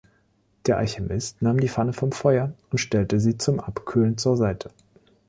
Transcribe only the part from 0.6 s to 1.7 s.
Der Alchemist nahm die